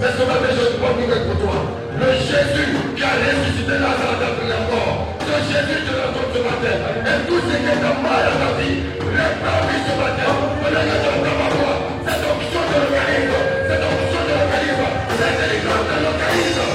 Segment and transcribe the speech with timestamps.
[0.00, 1.56] Mais ce matin, je ne peux mourir pour toi.
[1.98, 4.15] Le Jésus qui a ressuscité Lazare
[5.56, 5.92] Jésus te
[6.36, 6.76] ce matin.
[7.00, 10.28] Et tout ce qui est de mal à ta vie, réparer ce matin.
[10.60, 14.84] Pendant que tu entends ma voix, cette option de l'organisme, cette option de l'organisme,
[15.16, 16.68] délivrance de l'organisme.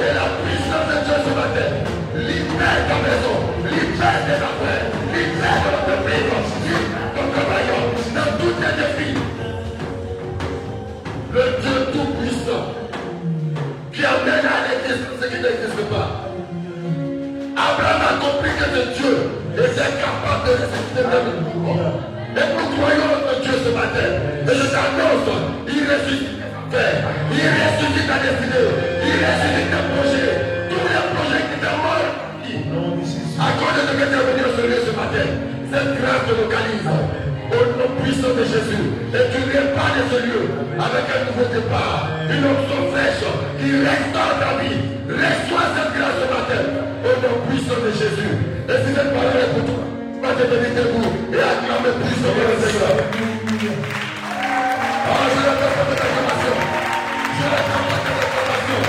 [0.00, 1.68] Et la puissance de Dieu ce matin,
[2.16, 3.36] libère ta maison,
[3.68, 6.32] libère tes affaires, libère ton entreprise,
[6.64, 7.66] libère ton travail,
[8.16, 9.20] dans tous tes défis.
[11.34, 12.64] Le Dieu tout-puissant,
[13.92, 16.19] qui amène à l'existence ce qui n'existe pas.
[18.20, 19.14] Compris que Dieu
[19.56, 22.04] était capable de ressusciter même le mort.
[22.36, 24.08] Et nous croyons notre Dieu ce matin.
[24.44, 25.28] Et je t'annonce,
[25.66, 28.70] il ressuscite il ressuscite ta destinée,
[29.02, 30.34] il ressuscite tes projets,
[30.70, 32.20] tous les projets qui étaient morts.
[33.40, 35.26] À cause de ce que tu es venu Seigneur ce matin,
[35.72, 36.86] cette grâce te localise
[37.50, 38.84] au nom puissant de Jésus.
[39.16, 40.44] Et tu répares de ce lieu
[40.78, 43.26] avec un nouveau départ, une option fraîche
[43.58, 44.78] qui restaure ta vie.
[45.08, 45.89] Reçois cette
[47.30, 48.34] au nom puissant de Jésus.
[48.68, 49.82] Et si cette parole est pour toi,
[50.22, 52.94] va te tenir debout et acclamer puissant le Seigneur.
[55.06, 56.56] Ah, je l'attends pour cette acclamation.
[57.38, 58.80] Je l'attends pour cette acclamation.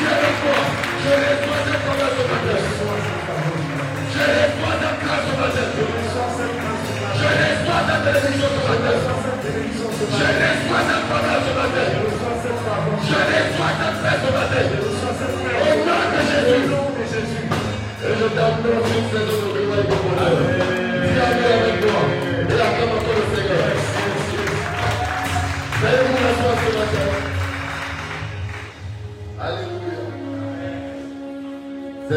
[0.00, 0.60] Viens avec moi.
[1.00, 2.58] Je reçois cette grâce ce matin.
[4.12, 5.64] Je reçois cette grâce ce matin.
[7.16, 8.94] Je reçois cette bénédiction ce matin.
[10.00, 10.99] Je reçois cette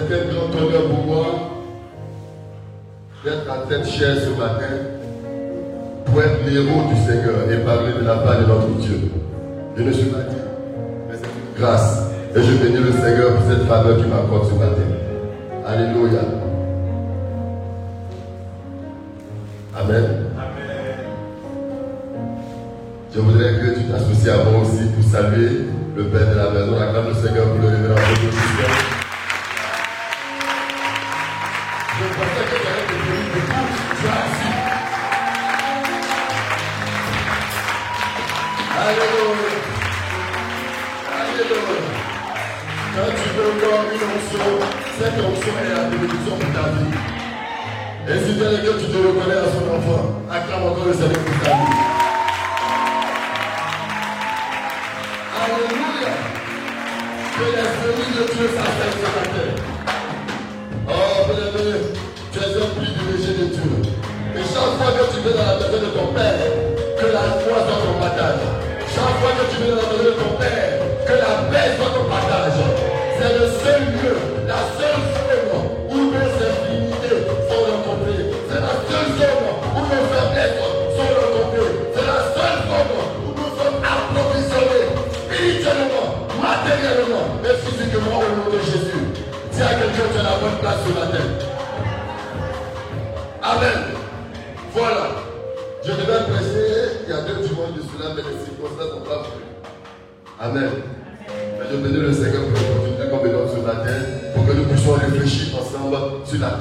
[0.08, 1.26] C'est un grand honneur pour moi
[3.24, 4.74] d'être à cette chaise ce matin
[6.06, 9.00] pour être l'héros du Seigneur et parler de la part de notre Dieu.
[9.78, 10.36] Je ne suis pas dit,
[11.08, 12.04] mais c'est une grâce.
[12.36, 14.82] Et je bénis le Seigneur pour cette faveur qu'il m'accorde ce matin.
[15.66, 16.20] Alléluia.
[19.80, 20.04] Amen.
[23.16, 25.63] Je voudrais que tu t'associes à moi aussi pour saluer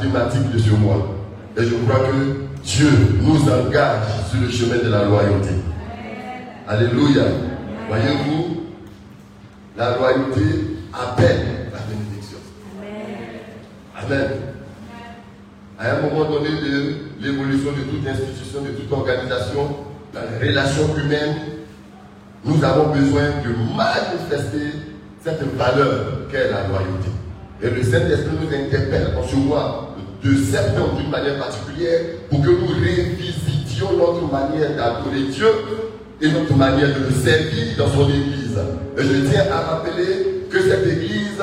[0.08, 1.06] de ce mois.
[1.56, 2.88] Et je crois que Dieu
[3.20, 5.50] nous engage sur le chemin de la loyauté.
[6.66, 7.24] Alléluia.
[7.88, 8.62] Voyez-vous,
[9.76, 10.40] la loyauté
[10.92, 12.38] appelle la bénédiction.
[13.96, 14.28] Amen.
[15.78, 19.76] À un moment donné de l'évolution de toute institution, de toute organisation,
[20.14, 21.36] dans les relations humaines,
[22.44, 24.78] nous avons besoin de manifester
[25.22, 27.10] cette valeur qu'est la loyauté.
[27.62, 29.81] Et le Saint-Esprit nous interpelle en ce mois
[30.24, 35.48] de septembre d'une manière particulière pour que nous révisitions notre manière d'adorer Dieu
[36.20, 38.58] et notre manière de le servir dans son Église.
[38.96, 41.42] Et je tiens à rappeler que cette Église,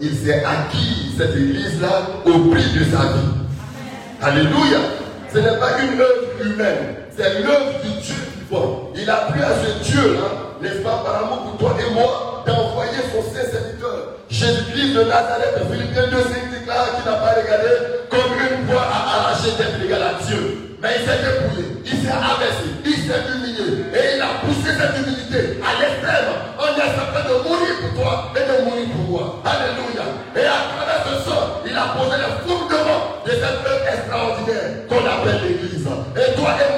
[0.00, 3.28] il s'est acquis cette Église-là au prix de sa vie.
[4.22, 4.78] Alléluia.
[5.32, 8.90] Ce n'est pas une œuvre humaine, c'est l'œuvre du Dieu vivant.
[8.96, 12.96] Il a pris à ce Dieu-là, n'est-ce pas, par amour pour toi et moi, d'envoyer
[13.12, 14.16] son saint serviteur.
[14.30, 17.97] Jésus-Christ de Nazareth, Philippiens 2, 5 déclare qu'il n'a pas regardé
[18.68, 20.76] voie à arracher d'être égal à Dieu.
[20.80, 23.82] Mais il s'est dépouillé, il s'est abaissé, il s'est humilié.
[23.90, 28.46] Et il a poussé cette humilité à l'extrême en acceptant de mourir pour toi et
[28.46, 29.42] de mourir pour moi.
[29.42, 30.06] Alléluia.
[30.38, 35.02] Et à travers ce sang, il a posé le fondement de cette œuvre extraordinaire qu'on
[35.02, 35.82] appelle l'Église.
[36.14, 36.70] Et toi et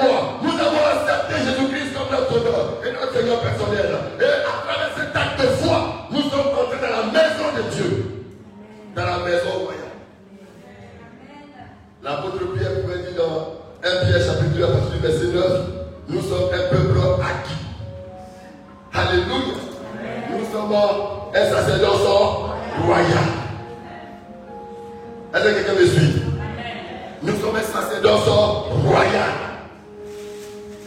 [13.91, 15.43] 1 Pierre chapitre 2 à partir du verset 9,
[16.07, 17.53] nous sommes un peuple acquis.
[18.93, 19.57] Alléluia.
[20.29, 22.07] Nous sommes un sacerdoce
[22.85, 23.27] royal.
[25.33, 26.21] Est-ce que quelqu'un me suit?
[27.21, 28.29] Nous sommes un sacerdoce
[28.85, 29.31] royal.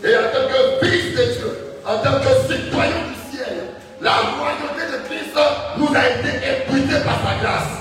[0.02, 3.54] Et en tant que fils de Dieu, en tant que citoyen du ciel,
[4.00, 5.36] la royauté de Christ
[5.76, 7.74] nous a été épuisée par sa grâce.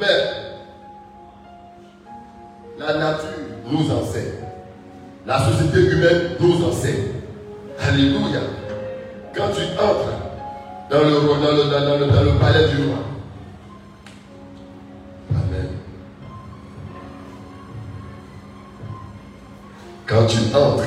[0.00, 0.53] Mais
[2.78, 3.28] la nature
[3.70, 4.44] nous enseigne.
[5.26, 7.08] La société humaine nous enseigne.
[7.80, 8.40] Alléluia.
[9.34, 10.12] Quand tu entres
[10.90, 12.98] dans le, dans le, dans palais du roi,
[15.30, 15.68] Amen.
[20.06, 20.84] Quand tu entres,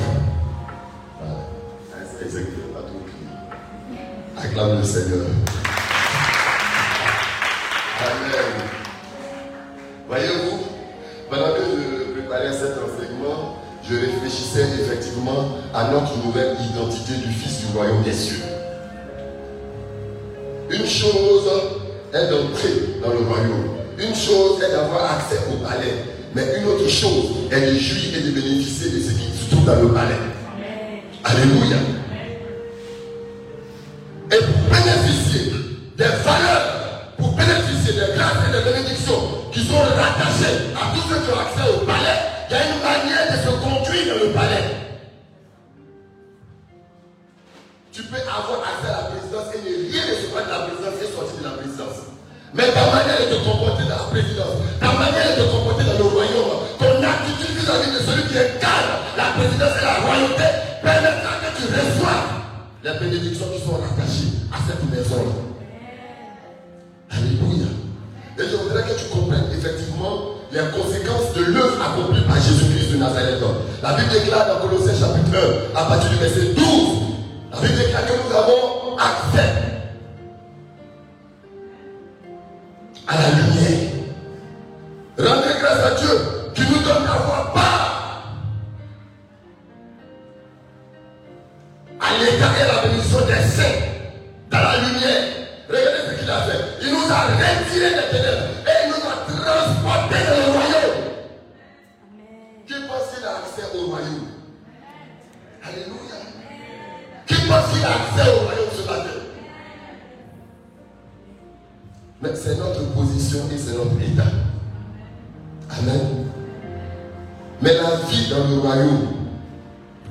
[118.46, 119.08] le royaume,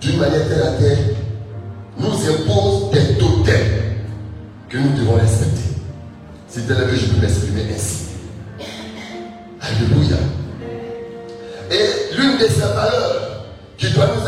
[0.02, 0.98] d'une manière terre à terre,
[1.98, 3.78] nous impose des totems
[4.70, 5.76] que nous devons respecter.
[6.48, 8.06] C'est tel que je peux m'exprimer ainsi.
[9.62, 10.18] Alléluia.
[11.72, 13.46] Et l'une de ces valeurs
[13.78, 14.27] qui doit nous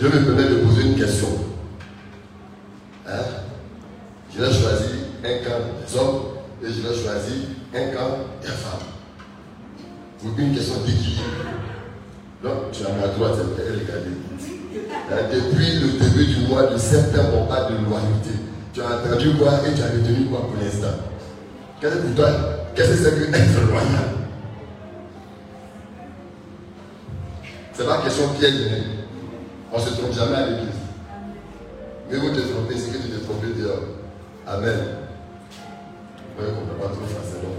[0.00, 1.28] je me permettre de poser une question.
[3.06, 3.12] Hein?
[4.34, 4.90] Je vais choisir
[5.24, 6.22] un camp des hommes
[6.62, 7.36] et je vais choisir
[7.74, 8.86] un camp des femmes.
[10.20, 11.22] Pour une question d'équilibre.
[12.42, 13.80] Donc tu as ma droite, c'est elle
[15.10, 18.30] hein, Depuis le début du mois de septembre, on parle de loyauté.
[18.72, 20.96] Tu as entendu quoi et tu as retenu quoi pour l'instant
[21.80, 22.30] Qu'est-ce que pour toi?
[22.74, 24.20] Qu'est-ce que c'est que être loyal?
[27.74, 28.79] C'est pas question piège.
[30.12, 30.68] Jamais à l'église.
[32.10, 33.84] Mais vous te trompez, c'est que tu t'es trompé dehors.
[34.46, 34.78] Amen.
[36.36, 37.54] Vous ne comprenez pas trop français, donc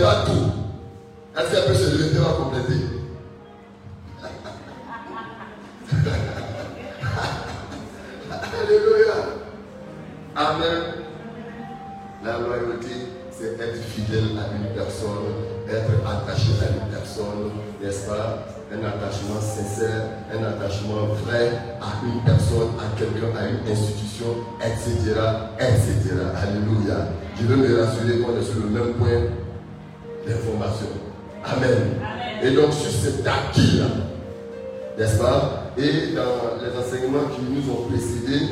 [0.00, 0.52] pas tout.
[1.38, 2.84] Est-ce qu'elle peut se lever à compléter
[8.60, 9.14] Alléluia.
[10.36, 10.82] Amen.
[12.24, 12.88] La loyauté,
[13.30, 15.08] c'est être fidèle à une personne,
[15.68, 18.46] être attaché à une personne, n'est-ce pas?
[18.70, 24.26] Un attachement sincère, un attachement vrai à une personne, à quelqu'un, à une institution,
[24.60, 25.14] etc.,
[25.58, 26.10] etc.
[26.36, 27.08] Alléluia.
[27.40, 29.22] Je veux me rassurer qu'on est sur le même point
[30.28, 30.88] d'information.
[31.44, 31.96] Amen.
[32.42, 33.86] Et donc, sur cet acquis-là,
[34.98, 35.72] n'est-ce pas?
[35.78, 38.46] Et dans les enseignements qui nous ont précédés,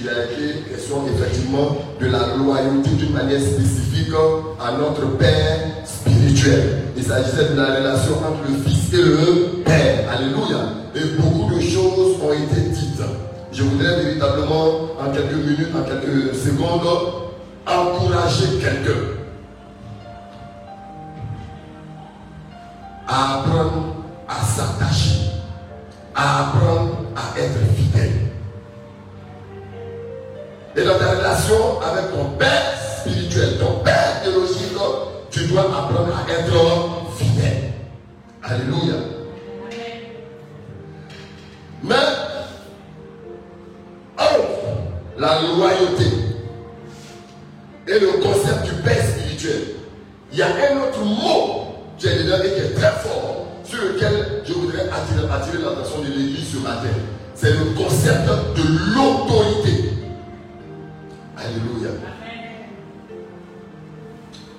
[0.00, 4.12] il a été question effectivement de la loyauté d'une manière spécifique
[4.60, 6.84] à notre Père spirituel.
[6.96, 10.08] Il s'agissait de la relation entre le Fils et le Père.
[10.10, 10.70] Alléluia.
[10.94, 13.02] Et beaucoup de choses ont été dites.
[13.52, 16.86] Je voudrais véritablement, en quelques minutes, en quelques secondes,
[17.66, 19.17] encourager quelqu'un
[23.08, 23.94] à apprendre
[24.28, 25.28] à s'attacher
[26.18, 28.10] à apprendre à être fidèle.
[30.76, 34.74] Et dans ta relation avec ton père spirituel, ton père théologique,
[35.30, 37.72] tu dois apprendre à être fidèle.
[38.42, 38.94] Alléluia.
[41.84, 41.94] Mais,
[44.18, 44.22] oh,
[45.18, 46.04] la loyauté
[47.86, 49.62] et le concept du père spirituel,
[50.32, 51.67] il y a un autre mot
[51.98, 56.06] qui est dedans et qui est très fort sur lequel je voudrais attirer, l'attention de
[56.06, 56.88] l'Église ce matin.
[57.34, 59.90] C'est le concept de l'autorité.
[61.36, 61.90] Alléluia.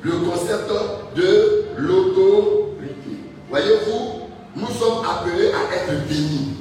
[0.02, 0.71] Le concept
[1.15, 3.19] de l'autorité.
[3.49, 6.58] Voyez-vous, nous sommes appelés à être bénis.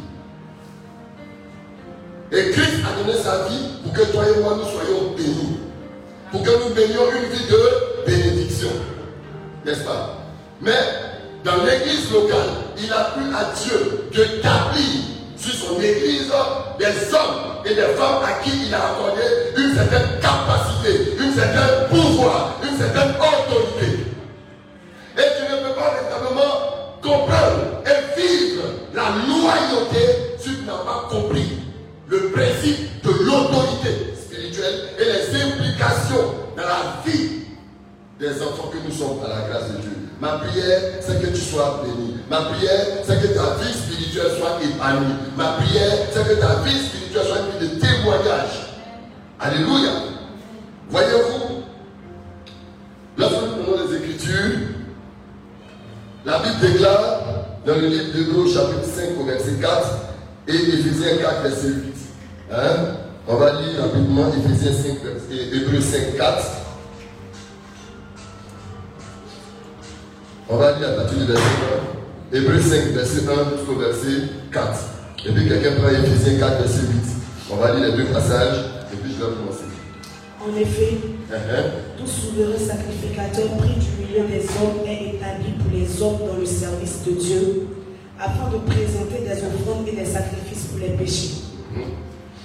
[2.31, 5.59] Et Christ a donné sa vie pour que toi et moi nous soyons bénis.
[6.31, 8.69] Pour que nous bénions une vie de bénédiction.
[9.65, 10.18] N'est-ce pas?
[10.61, 10.73] Mais
[11.45, 14.85] dans l'église locale, il a plu à Dieu d'établir
[15.37, 16.33] sur son église
[16.79, 19.23] des hommes et des femmes à qui il a accordé
[19.57, 24.05] une certaine capacité, une certaine pouvoir, une certaine autorité.
[25.17, 31.09] Et tu ne peux pas véritablement comprendre et vivre la loyauté si tu n'as pas
[31.09, 31.59] compris
[32.09, 37.43] le principe de l'autorité spirituelle et les implications dans la vie
[38.19, 40.08] des enfants que nous sommes à la grâce de Dieu.
[40.21, 42.17] Ma prière, c'est que tu sois béni.
[42.29, 45.15] Ma prière, c'est que ta vie spirituelle soit épanouie.
[45.37, 48.75] Ma prière, c'est que ta vie spirituelle soit une de témoignage.
[49.39, 49.91] Alléluia.
[50.91, 51.63] Voyez-vous,
[53.17, 54.59] lorsque nous prenons les Écritures,
[56.27, 57.21] la Bible déclare
[57.65, 59.89] dans le livre de chapitre 5, verset 4,
[60.49, 61.95] et Éphésiens 4, verset 8.
[62.53, 62.77] Hein?
[63.29, 66.43] On va lire rapidement Ephésiens 5, verset- Hébreux 5, 4.
[70.51, 71.43] On va lire à partir du verset
[72.33, 72.37] 1.
[72.37, 74.79] Hébreux 5, verset 1 jusqu'au verset 4.
[75.27, 77.01] Et puis quelqu'un prend Ephésiens 4, verset 8.
[77.53, 79.65] On va lire les deux passages et puis je vais commencer.
[80.41, 81.99] En effet, Uh-huh.
[81.99, 86.47] tout souverain sacrificateur pris du milieu des hommes est établi pour les hommes dans le
[86.47, 87.67] service de Dieu,
[88.19, 91.43] afin de présenter des offrandes et des sacrifices pour les péchés.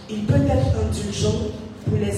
[0.09, 1.53] Il peut être indulgent
[1.85, 2.11] pour les,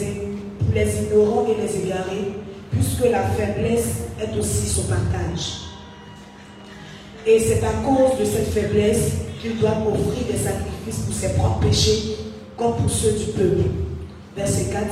[0.58, 2.34] pour les ignorants et les égarés,
[2.71, 5.64] puisque la faiblesse est aussi son partage.
[7.28, 11.60] Et c'est à cause de cette faiblesse qu'il doit offrir des sacrifices pour ses propres
[11.60, 12.18] péchés,
[12.56, 13.70] comme pour ceux du peuple.
[14.38, 14.86] Verset 4.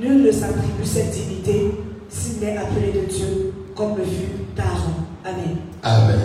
[0.00, 1.72] Nul ne s'attribue cette dignité
[2.08, 5.04] s'il n'est appelé de Dieu, comme le fut Aaron.
[5.24, 5.56] Amen.
[5.82, 6.20] Amen.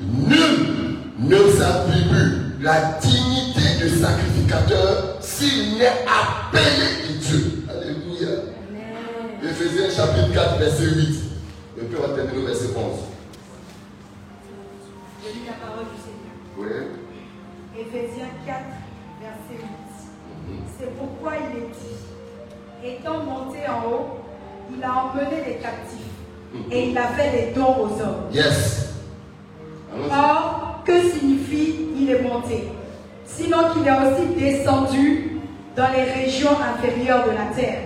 [0.00, 6.62] Nul ne s'attribue la dignité de sacrificateur s'il n'est appelé
[7.06, 7.64] de Dieu.
[7.68, 8.44] Alléluia.
[9.42, 11.18] Éphésiens chapitre 4, verset 8.
[11.78, 13.11] Et puis on va terminer au verset 11.
[15.46, 16.36] La parole du Seigneur.
[16.58, 17.80] Oui.
[17.80, 18.58] Éphésiens 4,
[19.20, 19.64] verset
[20.48, 20.56] 8.
[20.78, 24.06] C'est pourquoi il est dit, étant monté en haut,
[24.74, 25.98] il a emmené les captifs
[26.70, 28.26] et il a fait des dons aux hommes.
[28.30, 28.94] Yes.
[30.10, 32.68] Or, que signifie il est monté?
[33.24, 35.40] Sinon qu'il est aussi descendu
[35.74, 37.80] dans les régions inférieures de la terre.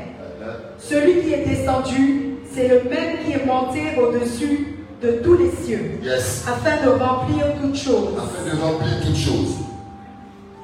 [0.78, 5.98] Celui qui est descendu, c'est le même qui est monté au-dessus de tous les cieux,
[6.02, 6.44] Yes.
[6.48, 8.08] afin de remplir toutes choses.
[8.16, 9.54] Afin de remplir toutes choses.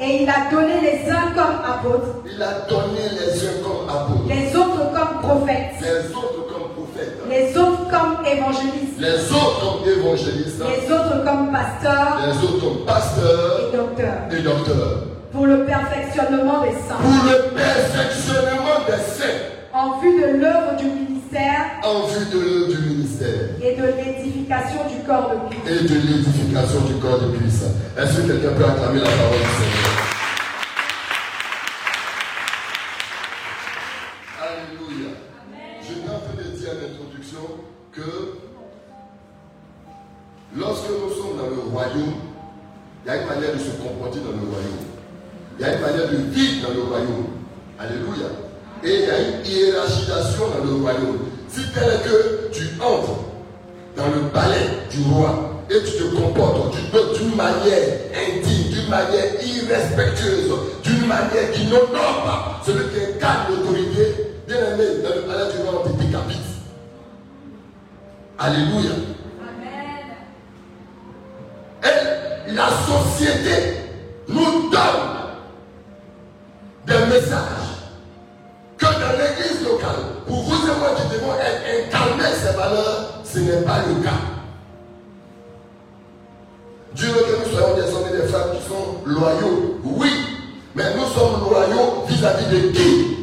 [0.01, 4.29] Et il a donné les uns comme apôtres, Il a donné les uns comme apôtres,
[4.29, 9.89] les autres comme prophètes, les autres comme prophètes, les autres comme évangélistes, les autres comme
[9.89, 15.05] évangélistes, les autres comme pasteurs les autres comme pasteurs et docteurs, et docteurs.
[15.31, 19.43] pour le perfectionnement des saints, Pour le perfectionnement des saints
[19.83, 24.81] en vue de l'œuvre du ministère en vue de l'œuvre du ministère et de l'édification
[24.89, 25.67] du corps de Christ.
[25.67, 27.65] et de l'édification du corps de Christ.
[27.99, 29.93] Est-ce que quelqu'un peut acclamer la parole du Seigneur?
[34.41, 35.11] Alléluia.
[35.83, 37.41] Je viens un peu de dire en introduction
[37.93, 38.39] que
[40.57, 42.15] lorsque nous sommes dans le royaume,
[43.05, 44.87] il y a une manière de se comporter dans le royaume.
[45.59, 47.27] Il y a une manière de vivre dans le royaume.
[47.81, 48.52] Alléluia.
[48.85, 51.19] Et il y a une hiérarchisation dans le royaume.
[51.49, 53.19] Si tel est que tu entres
[53.97, 60.53] dans le palais du roi et tu te comportes d'une- manière indigne, d'une manière irrespectueuse,
[60.83, 65.63] d'une manière qui n'honore pas celui qui incarne l'autorité, bien aimé, dans le palais du
[65.63, 66.37] roi, on te décapite.
[68.39, 68.91] Alléluia.
[71.85, 73.77] Et la société
[74.29, 75.09] nous donne
[76.87, 77.72] des messages
[78.83, 83.39] que dans l'église locale, pour vous et moi qui devons être incarner ces valeurs, ce
[83.39, 84.11] n'est pas le cas.
[86.95, 90.11] Dieu veut que nous soyons des hommes et des femmes qui sont loyaux, oui,
[90.75, 93.17] mais nous sommes loyaux vis-à-vis de qui?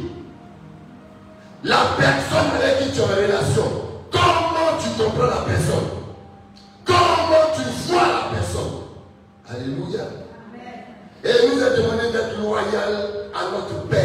[1.62, 3.70] La personne avec qui tu es en relation.
[4.10, 5.88] Comment tu comprends la personne?
[6.86, 8.72] Comment tu vois la personne?
[9.48, 10.04] Alléluia.
[11.22, 13.99] Et il nous est demandé d'être loyal à notre Père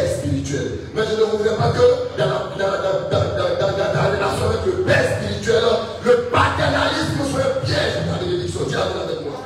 [1.56, 1.86] pas que
[2.18, 5.62] dans la, dans, dans- dans- dans- dans- dans la relation avec le Père spirituel,
[6.04, 8.60] le paternalisme soit un piège de la bénédiction.
[8.68, 9.38] Dieu Amen avec moi.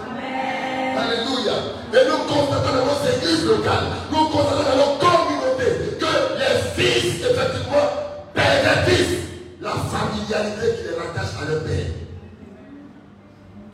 [1.01, 1.57] Alléluia.
[1.93, 7.21] Et nous constatons dans nos églises locales, nous constatons dans nos communautés que les fils,
[7.25, 7.87] effectivement,
[8.35, 9.19] pervertissent
[9.61, 11.91] la familialité qui les rattache à leur père.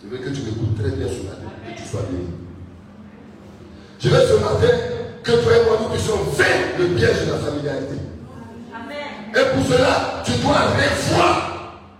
[0.02, 2.28] Je veux que tu m'écoutes très bien ce matin, que tu sois béni.
[3.98, 4.74] Je veux ce matin
[5.22, 7.96] que toi et moi nous puissions faire le piège de la familialité.
[9.34, 9.66] Et pour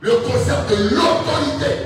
[0.00, 1.85] le concept de l'autorité.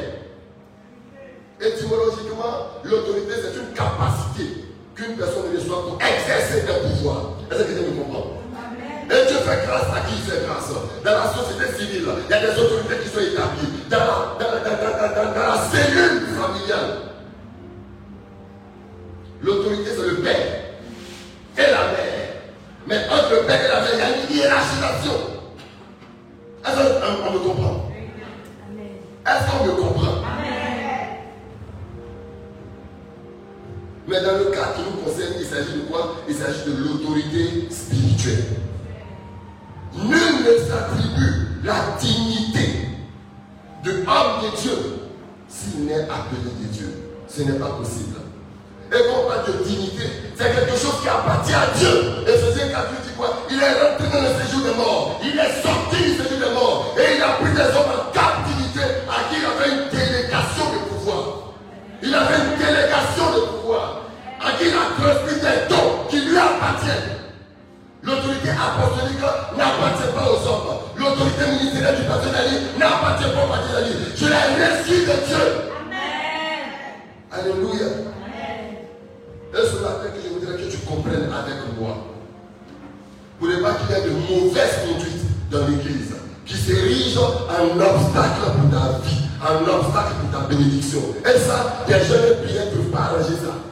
[90.81, 93.70] Et ça, les jeunes prières ne peuvent pas ça.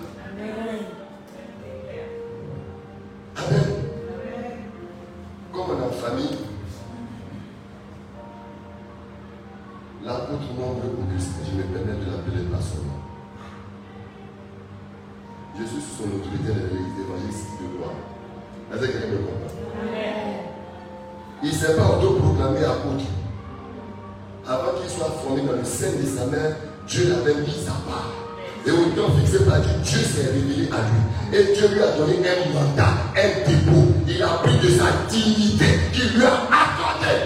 [31.59, 33.89] Dieu lui a donné un mandat, un dépôt.
[34.07, 37.19] Il a pris de sa dignité qu'il lui a accordé.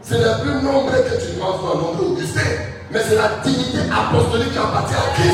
[0.00, 2.40] Ce n'est plus nombre que tu dois voir, nombre Augustin,
[2.90, 5.33] mais c'est la dignité apostolique qui appartient à Christ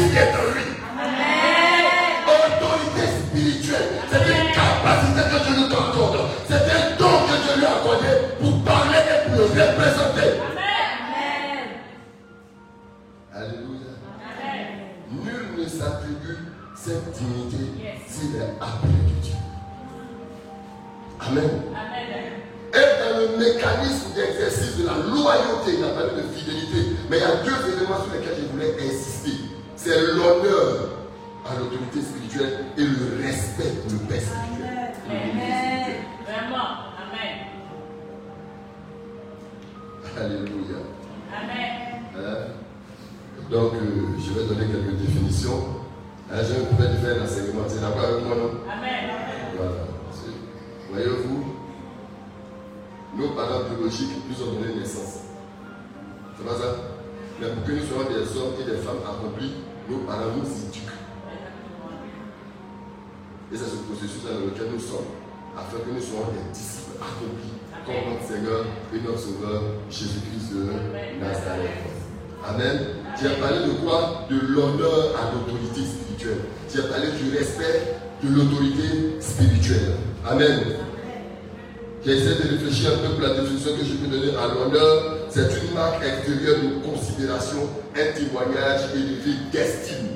[82.05, 85.17] J'essaie de réfléchir un peu pour la définition que je peux donner à l'honneur.
[85.29, 90.09] C'est une marque extérieure de considération, un témoignage et de vie d'estime.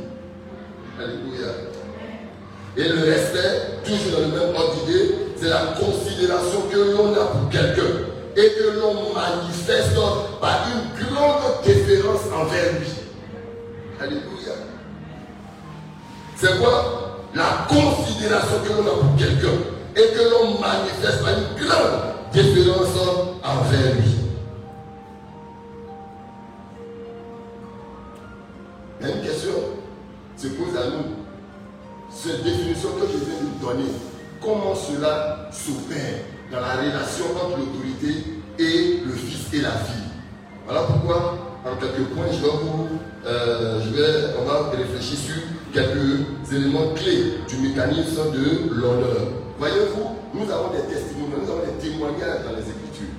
[0.99, 1.53] Alléluia.
[2.79, 7.27] Et le respect, toujours dans le même ordre d'idée, c'est la considération que l'on a
[7.27, 7.83] pour quelqu'un
[8.35, 9.95] et que l'on manifeste
[10.41, 12.89] par une grande déférence envers lui.
[14.01, 14.55] Alléluia.
[16.37, 17.21] C'est quoi?
[17.35, 22.97] La considération que l'on a pour quelqu'un et que l'on manifeste une grande déférence
[23.45, 24.15] envers lui.
[29.01, 29.53] Une question
[30.37, 31.05] se pose à nous.
[32.11, 33.91] Cette définition que je viens de donner,
[34.41, 36.21] comment cela s'opère
[36.51, 38.25] dans la relation entre l'autorité
[38.59, 40.11] et le fils et la fille?
[40.67, 45.43] Voilà pourquoi, en quelques points, je, euh, je vais, on va réfléchir sur
[45.73, 49.44] quelques éléments clés du mécanisme de l'honneur.
[49.65, 53.17] Voyez-vous, nous avons des testimonies, nous avons des témoignages dans les Écritures.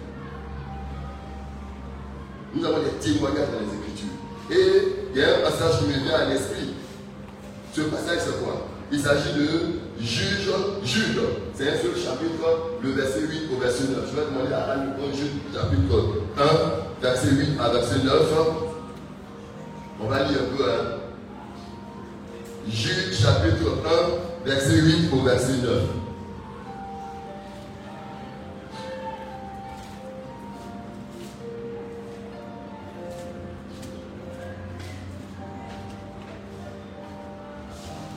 [2.54, 4.14] Nous avons des témoignages dans les Écritures.
[4.52, 6.76] Et il y a un passage qui me vient à l'esprit.
[7.74, 8.68] Ce passage, c'est quoi?
[8.92, 9.50] Il s'agit de
[10.00, 10.52] juge,
[10.84, 11.20] Jude.
[11.56, 14.06] C'est un seul chapitre, le verset 8 au verset 9.
[14.12, 18.12] Je vais demander à Anne de Jude, chapitre 1, verset 8 à verset 9.
[20.00, 20.64] On va lire un peu.
[20.64, 21.00] Hein.
[22.70, 23.80] Jude, chapitre
[24.46, 26.05] 1, verset 8 au verset 9.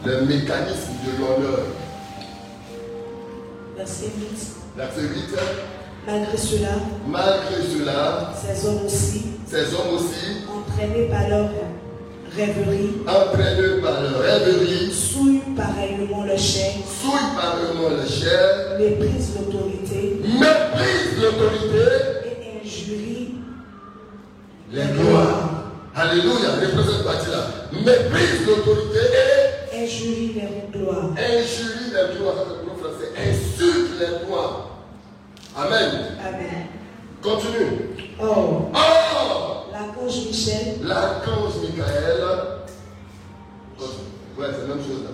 [0.05, 1.61] Le mécanisme de l'honneur.
[3.77, 4.57] Verset 8.
[4.77, 5.09] Verset 8.
[6.07, 6.69] Malgré cela,
[7.07, 11.51] malgré cela, ces hommes aussi, ces hommes aussi, entraînés par leur
[12.35, 20.21] rêverie, entraînés par leur rêverie, souillent pareillement le chair, souillent pareillement le chair, méprisent l'autorité,
[20.25, 21.85] méprisent l'autorité
[22.25, 23.35] et injurient
[24.73, 25.59] les gloires.
[25.95, 27.47] Alléluia, représente partie là.
[27.73, 28.99] Méprisent l'autorité
[29.89, 31.11] Injurie les gloires.
[31.17, 33.11] Injurie les gloires, ça c'est le mot français.
[33.17, 34.69] Insulte les gloires.
[35.57, 35.91] Amen.
[36.21, 36.67] Amen.
[37.23, 37.97] Continue.
[38.21, 42.21] Or, Or, l'archange Michel, l'archange Michael,
[44.39, 45.05] ouais, c'est la même chose.
[45.05, 45.11] là.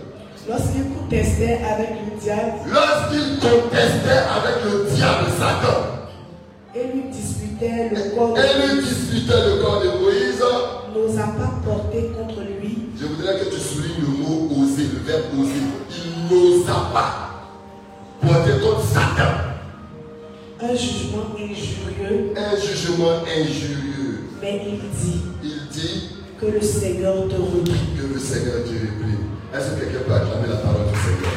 [0.49, 5.81] lorsqu'il contestait avec le diable Lorsqu'il contestait avec le diable Satan
[6.75, 8.54] et lui disputait le corps et
[16.95, 17.31] pas
[18.23, 19.33] porter contre Satan
[20.63, 24.21] un jugement injurieux, un jugement injurieux.
[24.41, 27.81] mais il dit Il dit que le Seigneur te reprie.
[27.99, 29.19] que le Seigneur te replie.
[29.53, 31.33] Est-ce que quelqu'un peut acclamer la parole du Seigneur?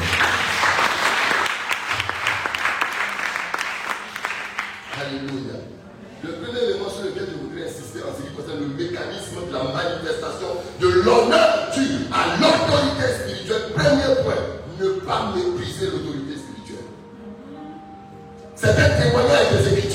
[5.00, 5.58] Alléluia.
[6.24, 9.52] Le premier élément sur lequel je voudrais insister en ce qui concerne le mécanisme de
[9.52, 10.50] la manifestation
[10.80, 11.47] de l'honneur
[19.10, 19.87] C'est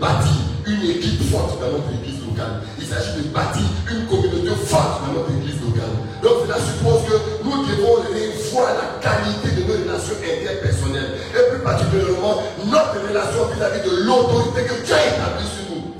[0.00, 2.64] bâtir une équipe forte dans notre église locale.
[2.78, 5.94] Il s'agit de bâtir une communauté forte dans notre église locale.
[6.22, 11.20] Donc cela suppose que nous devons revoir la qualité de nos relations interpersonnelles.
[11.36, 15.94] Et plus particulièrement notre relation vis-à-vis de l'autorité que Dieu a établie sur nous.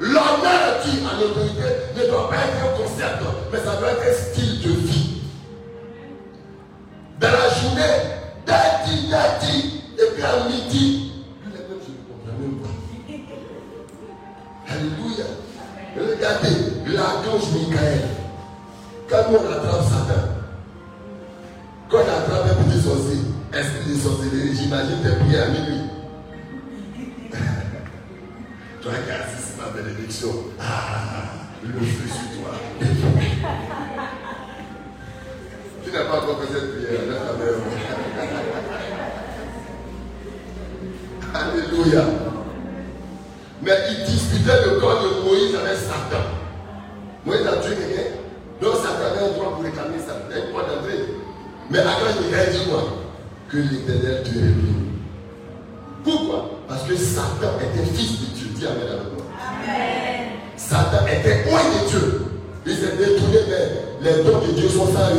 [0.00, 3.20] L'honneur qui à l'autorité ne doit pas être un concept,
[3.52, 5.10] mais ça doit être un style de vie.
[7.20, 8.14] Dans la journée,
[9.14, 10.93] a dit, et puis à midi,
[16.24, 16.56] Regardez,
[16.86, 18.00] l'archange Michael,
[19.10, 20.22] quand on attrape Satan,
[21.90, 23.18] quand on attrape un petit sorcier,
[23.52, 25.82] esprit de sorcellerie, j'imagine tes prières à minuit.
[28.80, 31.24] Toi qui assistes ma bénédiction, ah,
[31.62, 32.52] le feu sur toi.
[35.84, 37.00] tu n'as pas encore fait cette prière.
[41.34, 42.23] Alléluia.
[51.74, 52.84] Mais Michael dit quoi?
[53.50, 54.92] Que l'éternel te réunit.
[56.04, 56.50] Pourquoi?
[56.68, 58.46] Parce que Satan était fils de Dieu.
[58.54, 59.26] Dis Amen avec moi.
[60.56, 62.22] Satan était loin de Dieu.
[62.64, 65.10] Il s'est détourné, mais les dons de Dieu sont sans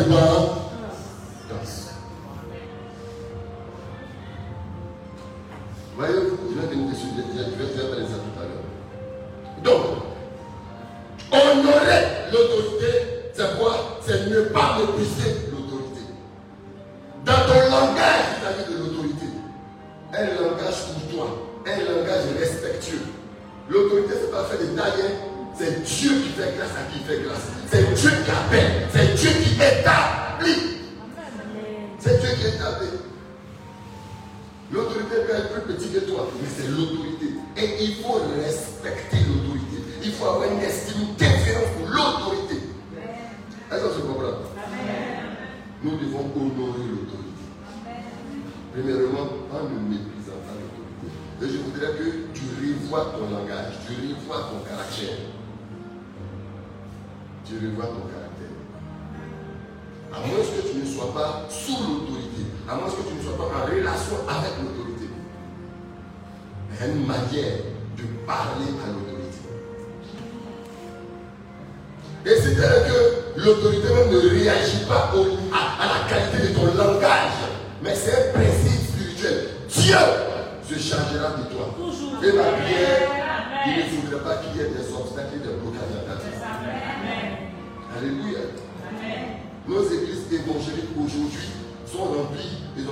[25.58, 27.48] c'est Dieu qui fait grâce à qui fait grâce.
[27.72, 30.62] C'est Dieu qui appelle, c'est Dieu qui établit.
[32.00, 33.00] C'est Dieu qui établit.
[34.72, 37.28] L'autorité peut être plus petite que toi, mais c'est l'autorité.
[37.58, 39.84] Et il faut respecter l'autorité.
[40.04, 42.56] Il faut avoir une estime différente pour l'autorité.
[43.72, 44.44] Est-ce que tu comprends?
[45.84, 47.46] Nous devons honorer l'autorité.
[48.74, 50.15] Premièrement, en l'autorité.
[51.42, 55.18] Et je voudrais que tu revois ton langage, tu revois ton caractère.
[57.46, 58.56] Tu revois ton caractère.
[60.14, 63.38] À moins que tu ne sois pas sous l'autorité, à moins que tu ne sois
[63.38, 65.10] pas en relation avec l'autorité.
[66.72, 67.58] Il y a une manière
[67.98, 69.40] de parler à l'autorité.
[72.26, 75.12] Et c'est-à-dire que l'autorité même ne réagit pas
[75.54, 76.55] à la qualité de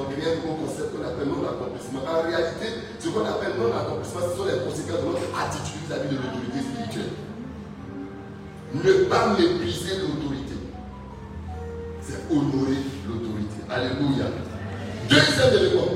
[0.04, 2.02] on devient un concept qu'on appelle non-accomplissement.
[2.04, 2.68] En réalité,
[3.00, 7.14] ce qu'on appelle non-accomplissement, ce sont les conséquences de notre attitude vis-à-vis de l'autorité spirituelle.
[8.74, 10.58] Ne pas mépriser l'autorité,
[12.02, 13.60] c'est honorer l'autorité.
[13.70, 14.28] Alléluia.
[15.10, 15.93] Deuxième élément,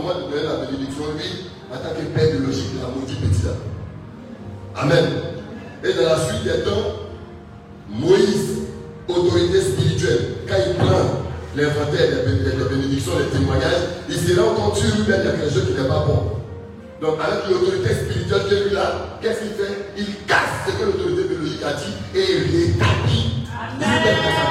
[0.00, 3.46] moment de donner la bénédiction, lui, en tant que père biologique, il a maudit petit.
[4.76, 5.04] Amen.
[5.84, 7.08] Et dans la suite des temps,
[7.88, 8.68] Moïse,
[9.08, 11.20] autorité spirituelle, quand il prend
[11.56, 15.80] l'inventaire des, bénédictions, des témoignages, il se rend compte lui-même y a quelque chose qui
[15.80, 16.36] n'est pas bon.
[17.00, 19.92] Donc avec l'autorité spirituelle est lui là, qu'est-ce qu'il fait?
[19.96, 23.46] Il casse ce que l'autorité biologique a dit et il rétablit
[23.78, 24.49] lui-même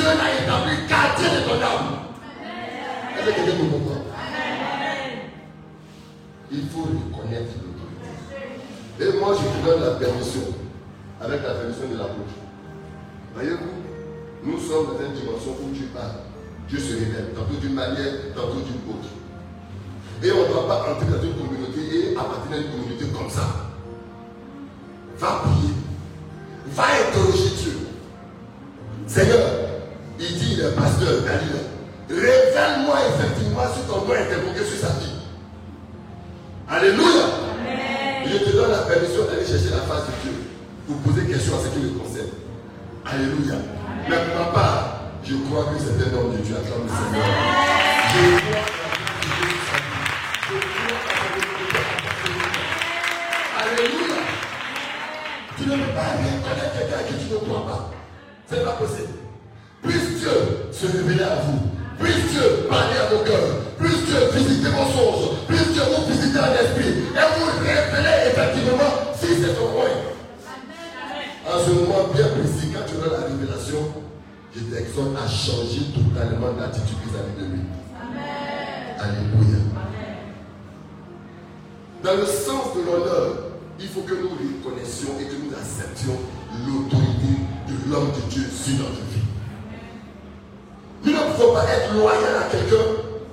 [0.00, 1.40] Dieu l'a établi quartier de
[6.50, 8.08] Il faut reconnaître l'autorité.
[8.98, 10.40] Et moi, je te donne la permission,
[11.20, 12.32] avec la permission de l'apôtre.
[13.34, 13.76] Voyez-vous,
[14.42, 16.24] nous sommes dans une dimension où Dieu parle.
[16.66, 19.10] Dieu se révèle, tantôt d'une manière, tantôt d'une autre.
[20.22, 23.28] Et on ne doit pas entrer dans une communauté et appartenir à une communauté comme
[23.28, 23.68] ça.
[25.18, 25.74] Va prier.
[26.68, 27.76] Va interroger Dieu.
[29.06, 29.59] Seigneur,
[30.20, 31.66] il dit, le pasteur Galilée,
[32.08, 35.16] révèle-moi effectivement si ton nom est invoqué sur sa vie.
[36.68, 37.24] Alléluia.
[38.26, 40.38] Je te donne la permission d'aller chercher la face de Dieu
[40.86, 42.28] pour poser question à ce qui le concerne.
[43.06, 43.54] Alléluia.
[44.08, 46.54] Mais pour ma part, je crois que c'est un homme de Dieu.
[46.54, 47.26] Acclame le Seigneur.
[48.12, 48.64] Je crois
[53.58, 54.16] Alléluia.
[55.56, 57.90] Tu ne peux pas reconnaître quelqu'un à qui tu ne crois pas.
[58.48, 59.29] Ce n'est pas possible.
[59.82, 60.30] Puisse Dieu
[60.72, 61.58] se révéler à vous.
[61.98, 63.56] Puisse Dieu parler à vos cœurs.
[63.78, 65.36] Puisse Dieu visiter vos songes.
[65.48, 67.04] Puisse Dieu vous visiter en esprit.
[67.12, 70.10] Et vous révéler effectivement si c'est ton point.
[71.46, 73.78] En ce moment bien précis, quand tu auras la révélation,
[74.54, 77.60] je t'exhorte à changer totalement d'attitude vis-à-vis de lui.
[78.98, 79.58] Alléluia.
[82.02, 86.18] Dans le sens de l'honneur, il faut que nous reconnaissions et que nous acceptions
[86.66, 89.29] l'autorité de l'homme de Dieu sur notre vie.
[91.04, 92.84] Nous ne pouvons pas être loyaux à quelqu'un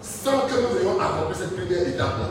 [0.02, 2.30] sans que nous ayons accompli cette première étape-là.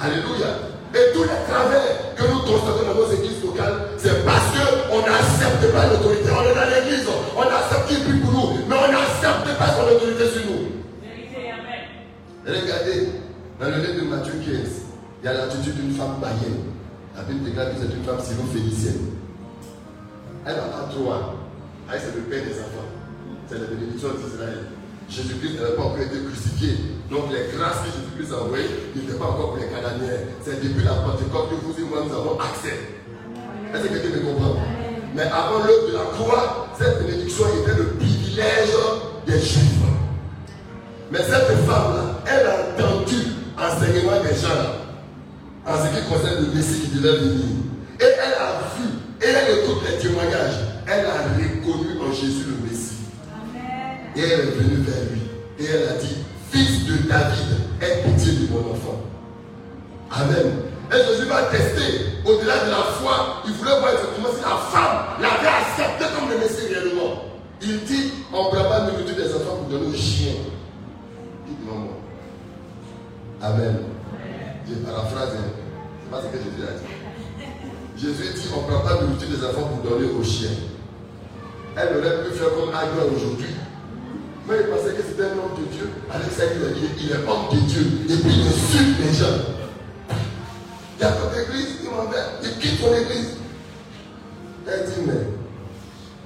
[0.00, 0.74] Alléluia.
[0.94, 5.72] Et tous les travers que nous constatons dans nos églises locales, c'est parce qu'on n'accepte
[5.72, 6.30] pas l'autorité.
[6.30, 7.06] On est dans l'église,
[7.36, 10.74] on accepte qu'il prie pour nous, mais on n'accepte pas son autorité sur nous.
[12.46, 13.08] Regardez,
[13.58, 14.84] dans le livre de Matthieu 15,
[15.22, 16.74] il y a l'attitude d'une femme païenne.
[17.16, 19.14] La Bible déclare que c'est une femme syro-phénicienne.
[20.44, 21.34] Elle n'a pas droit.
[21.90, 22.73] Elle, c'est le père des enfants.
[23.48, 24.72] C'est la bénédiction d'Israël.
[25.08, 26.96] Jésus-Christ n'avait pas encore été crucifié.
[27.10, 30.32] Donc les grâces que Jésus-Christ a envoyées n'étaient pas encore pour les Cananéens.
[30.42, 32.96] C'est depuis la Pentecôte que vous et moi nous avons accès.
[33.74, 34.56] Est-ce que quelqu'un me comprend?
[35.14, 38.74] Mais avant l'œuvre de la croix, cette bénédiction était le privilège
[39.26, 39.84] des Juifs.
[41.12, 43.16] Mais cette femme-là, elle a entendu
[43.58, 44.82] l'enseignement des gens
[45.66, 47.44] en ce qui concerne le Messie qui devait venir.
[48.00, 48.88] Et elle a vu,
[49.20, 50.60] et elle écoute les témoignages.
[50.86, 52.93] Elle a reconnu en Jésus le Messie.
[54.16, 55.20] Et elle est venue vers lui.
[55.58, 56.16] Et elle a dit,
[56.50, 59.00] Fils de David, aie pitié de mon enfant.
[60.10, 60.52] Amen.
[60.92, 65.20] Et Jésus va tester, au-delà de la foi, il voulait voir effectivement si la femme
[65.20, 67.24] l'avait accepté comme le Messie réellement.
[67.60, 70.34] Il dit, on ne pas nourriture des enfants pour donner aux chiens.
[71.48, 71.94] Dites-moi moi.
[73.42, 73.78] Amen.
[74.68, 75.50] Je paraphrase, hein.
[76.02, 76.94] c'est pas ce que Jésus a dit.
[77.96, 80.50] Jésus dit, on ne prend pas nourriture des enfants pour donner aux chiens.
[81.76, 83.48] Elle aurait pu faire comme Agra aujourd'hui.
[84.46, 85.90] Mais il pensait que c'était un homme de Dieu.
[86.12, 87.80] Avec ça, il il est homme de Dieu.
[88.10, 89.40] Et puis il insulte les gens.
[90.98, 92.04] Il y a ton église, il m'en
[92.42, 93.36] il quitte ton église.
[94.66, 95.12] Elle dit, mais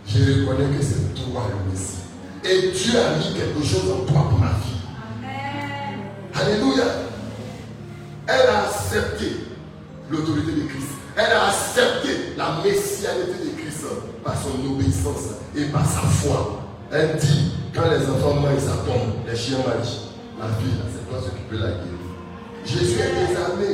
[0.07, 1.99] j'ai reconnais que c'est toi le Messie.
[2.45, 4.79] Et Dieu a mis quelque chose en toi pour ma vie.
[6.35, 6.85] Alléluia.
[8.27, 9.47] Elle a accepté
[10.11, 10.89] l'autorité de Christ.
[11.17, 13.85] Elle a accepté la messianité de Christ
[14.25, 16.68] par son obéissance et par sa foi.
[16.91, 20.09] Elle dit, quand les enfants mangent, ça tombe, les chiens mangent.
[20.39, 21.99] Ma fille, c'est toi ce qui peut la guérir.
[22.65, 23.67] Jésus est désarmé.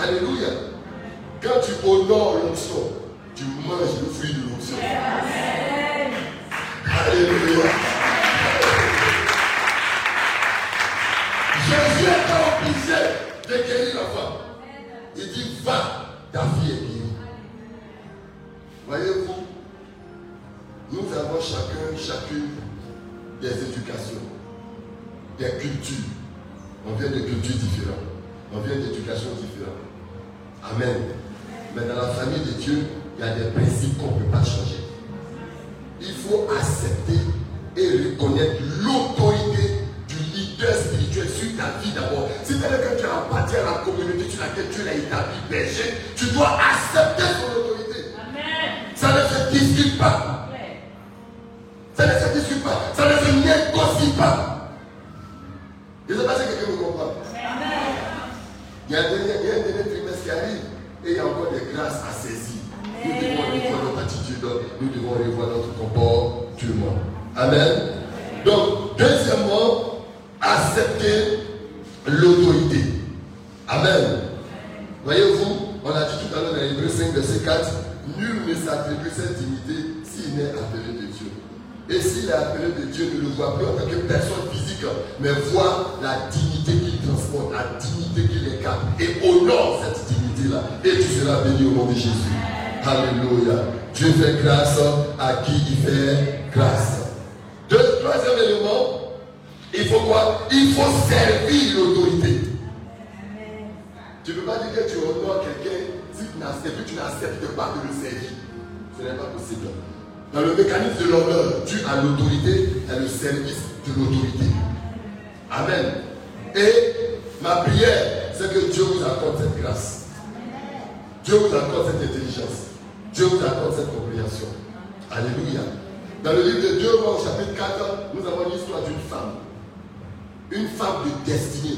[0.00, 0.48] Alléluia.
[1.42, 2.92] Quand tu honores l'onction,
[3.34, 4.76] tu manges le fruit de l'onction.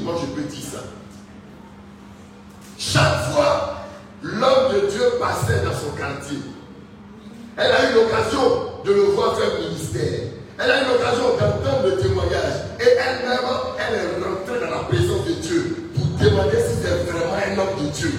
[0.03, 0.79] Moi, je peux dire ça.
[2.77, 3.75] Chaque fois,
[4.23, 6.39] l'homme de Dieu passait dans son quartier.
[7.57, 10.21] Elle a eu l'occasion de le voir faire ministère.
[10.57, 12.65] Elle a eu l'occasion d'entendre le témoignage.
[12.79, 13.39] Et elle-même,
[13.77, 17.85] elle est rentrée dans la présence de Dieu pour demander si c'est vraiment un homme
[17.85, 18.11] de Dieu.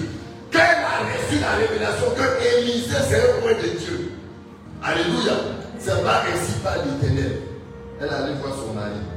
[0.49, 4.11] Qu'elle a reçu la révélation que Élisée, c'est un point de Dieu.
[4.81, 5.33] Alléluia.
[5.79, 7.41] C'est pas ainsi par l'éternel.
[7.99, 9.12] Elle allait voir son mari.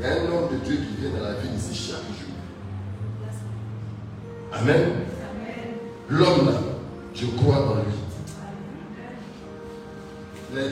[0.00, 2.32] Il y a un homme de Dieu qui vient dans la vie ici chaque jour.
[4.50, 4.92] Amen.
[6.08, 6.54] L'homme là,
[7.14, 7.92] je crois en lui.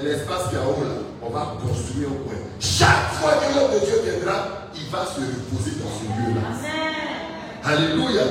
[0.03, 2.39] L'espace qui est en haut là, on va construire un point.
[2.59, 6.49] Chaque fois que l'homme de Dieu viendra, il va se reposer dans ce lieu-là.
[7.64, 8.22] Alléluia.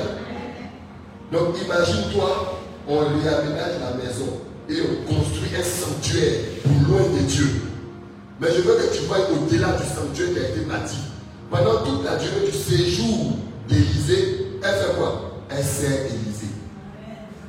[1.30, 7.67] Donc imagine-toi, on réaménage la maison et on construit un sanctuaire pour loin de Dieu.
[8.40, 10.98] Mais je veux que tu vois au-delà du sanctuaire qui a été bâti.
[11.50, 13.36] Pendant toute la durée du séjour
[13.68, 15.42] d'Élysée, elle fait quoi?
[15.50, 16.54] Elle sert Élysée.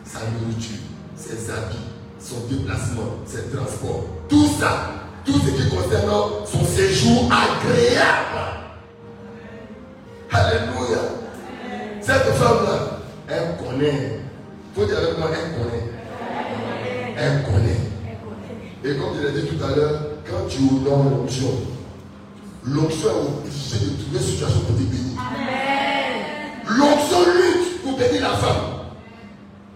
[0.04, 0.80] Sa nourriture,
[1.16, 1.78] ses habits,
[2.20, 4.06] son déplacement, ses transports.
[4.28, 4.92] Tout ça,
[5.26, 6.12] tout ce qui concerne
[6.46, 8.40] son séjour agréable.
[10.32, 11.02] Alléluia.
[12.02, 14.22] Cette femme-là, elle connaît.
[14.76, 15.84] Faut dire avec moi, elle connaît.
[17.16, 17.80] Elle connaît.
[18.84, 21.52] Et comme je l'ai dit tout à l'heure, quand tu honores l'onction,
[22.66, 25.18] l'onction est obligée de trouver une situation pour te bénir.
[26.70, 28.64] L'onction lutte pour bénir la femme.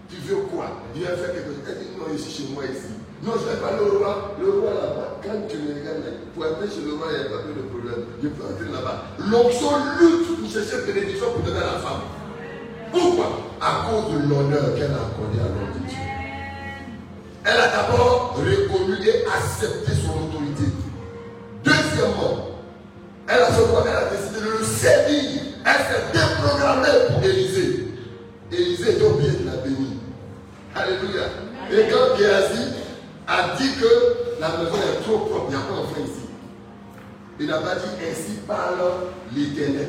[0.08, 0.66] Tu veux quoi?
[0.94, 1.66] Il va faire quelque chose.
[1.66, 2.94] Elle dit non, ici chez moi ici.
[3.24, 4.36] Non, je vais parler au roi.
[4.38, 7.30] Le roi là-bas, quand tu me regardes, pour entrer chez le roi, il n'y a
[7.34, 8.02] pas de problème.
[8.22, 9.10] Je peux entrer là-bas.
[9.18, 12.06] L'onction lutte pour chercher bénédiction pour donner à la femme.
[12.92, 13.26] Pourquoi?
[13.60, 16.13] À cause de l'honneur qu'elle a accordé à l'homme de Dieu.
[17.44, 20.64] Elle a d'abord reconnu et accepté son autorité.
[21.62, 22.48] Deuxièmement,
[23.28, 23.84] elle a fait quoi?
[23.86, 25.42] Elle a décidé de le servir.
[25.66, 27.88] Elle s'est déprogrammée pour Élysée.
[28.50, 29.98] Élysée était obligé de la bénir.
[30.74, 31.24] Alléluia.
[31.70, 32.72] Et quand Géasi
[33.26, 36.28] a dit que la maison est trop propre, il n'y a pas d'enfant ici.
[37.40, 38.78] Il n'a pas dit ainsi parle
[39.34, 39.88] l'éternel.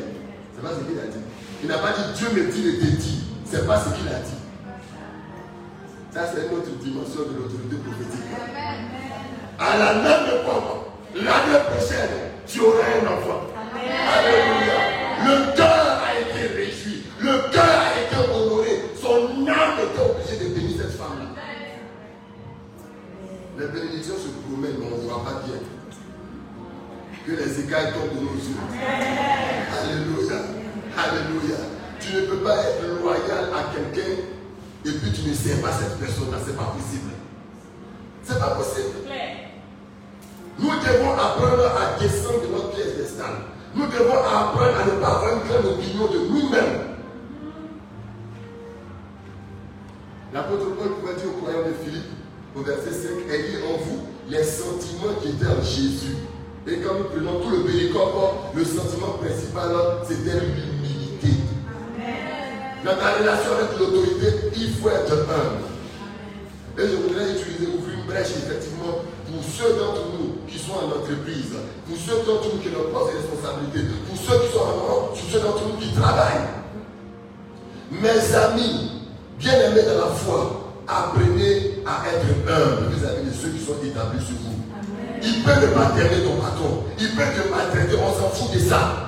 [0.56, 1.24] C'est pas ce qu'il a dit.
[1.64, 3.22] Il n'a pas dit Dieu me dit de te dire.
[3.46, 4.35] C'est pas ce qu'il a dit.
[6.16, 8.24] Ça, c'est une autre dimension de l'autorité prophétique.
[9.60, 13.42] À la même époque, l'année prochaine, tu auras un enfant.
[13.76, 14.80] Alléluia.
[15.26, 17.04] Le cœur a été réjoui.
[17.20, 18.86] Le cœur a été honoré.
[18.96, 21.36] Son âme était obligée de bénir cette femme-là.
[23.60, 25.60] Les bénédictions se promènent, mais on ne voit pas bien.
[27.28, 28.56] Que les écailles tombent de nos yeux.
[29.84, 30.40] Alléluia.
[30.96, 31.58] Alléluia.
[32.00, 34.35] Tu ne peux pas être loyal à quelqu'un
[34.86, 36.38] et puis tu ne sais pas cette personne-là.
[36.44, 37.12] Ce n'est pas possible.
[38.24, 38.90] Ce n'est pas possible.
[40.60, 43.34] Nous devons apprendre à descendre de notre pièce d'estal.
[43.74, 46.82] Nous devons apprendre à ne pas avoir une grande opinion de nous-mêmes.
[50.34, 52.12] L'apôtre Paul pouvait dire aux croyants de Philippe,
[52.56, 56.16] au verset 5, ayez en vous les sentiments qui étaient en Jésus.
[56.68, 59.72] Et quand nous prenons tout le péricope, le sentiment principal,
[60.08, 61.42] c'était l'humilité.
[62.86, 65.66] Dans ta relation avec l'autorité, il faut être humble.
[66.78, 70.94] Et je voudrais utiliser, ouvrir une brèche effectivement pour ceux d'entre nous qui sont en
[70.94, 71.58] entreprise,
[71.90, 75.18] pour ceux d'entre nous qui ont pas de responsabilités, pour ceux qui sont en pour
[75.18, 76.46] ceux d'entre nous qui travaillent.
[77.90, 79.02] Mes amis,
[79.40, 84.38] bien-aimés dans la foi, apprenez à être humble vis-à-vis de ceux qui sont établis sur
[84.46, 84.62] vous.
[85.24, 88.60] Il peut ne pas t'aimer ton patron, il peut te maltraiter, on s'en fout de
[88.60, 89.05] ça.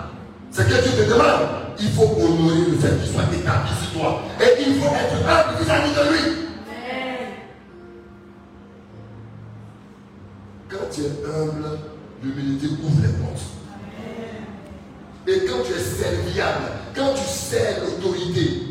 [0.57, 1.49] C'est que tu te demandes.
[1.79, 4.23] Il faut honorer le fait qu'il soit établi sur toi.
[4.41, 6.47] Et il faut être humble vis-à-vis de lui.
[10.67, 11.77] Quand tu es humble,
[12.23, 13.43] l'humilité ouvre les portes.
[15.27, 18.63] Et quand tu es serviable, quand tu sais l'autorité,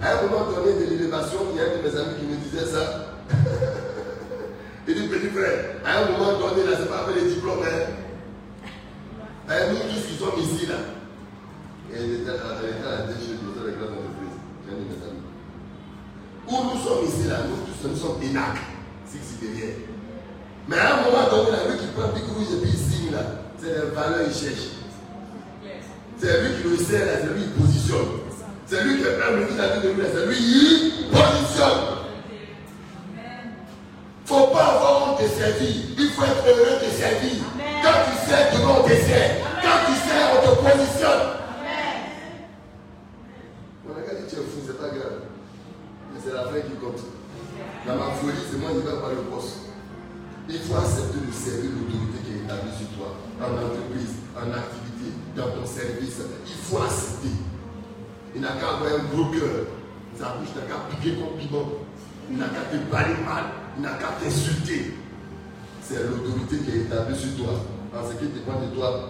[0.00, 2.36] à un moment donné de l'élévation, il y a un de mes amis qui me
[2.36, 3.06] disait ça.
[4.86, 7.90] il dit, petit frère, à un moment donné, là, c'est pas avec les diplômes, hein.
[9.48, 10.93] hein nous tous qui sommes ici, là.
[11.96, 14.38] Et il était à chez nous, dans les grandes entreprises.
[14.66, 15.22] J'ai de mes amis.
[16.48, 18.58] Où nous sommes ici, là, nous tous, nous sommes ENAC,
[19.06, 19.76] c'est derrière.
[20.66, 23.12] Mais à un moment donné, la lui qui prend Big Rouge et puis il signe
[23.12, 24.74] là, c'est les valeurs qu'il cherche.
[26.18, 28.24] C'est lui qui le sert c'est lui qui positionne.
[28.66, 30.93] C'est lui qui même le la vie de lui, c'est lui qui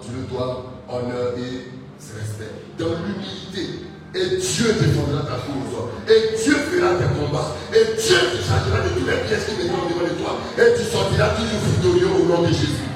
[0.04, 1.74] tu le dois honneur et
[2.12, 2.52] respect.
[2.78, 3.84] Dans l'humilité,
[4.14, 5.74] et Dieu défendra ta cause.
[6.06, 7.56] Et Dieu fera tes combats.
[7.74, 10.38] Et Dieu te chargera de toutes les pièces qui mettront devant de toi.
[10.54, 12.86] Et tu sortiras toujours victorieux au nom de Jésus.